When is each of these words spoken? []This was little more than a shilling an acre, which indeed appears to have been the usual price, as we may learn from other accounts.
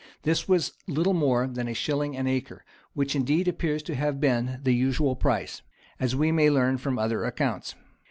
[]This 0.23 0.47
was 0.47 0.73
little 0.87 1.13
more 1.13 1.45
than 1.45 1.67
a 1.67 1.75
shilling 1.75 2.17
an 2.17 2.25
acre, 2.25 2.65
which 2.93 3.15
indeed 3.15 3.47
appears 3.47 3.83
to 3.83 3.93
have 3.93 4.19
been 4.19 4.59
the 4.63 4.73
usual 4.73 5.15
price, 5.15 5.61
as 5.99 6.15
we 6.15 6.31
may 6.31 6.49
learn 6.49 6.79
from 6.79 6.97
other 6.97 7.23
accounts. 7.23 7.75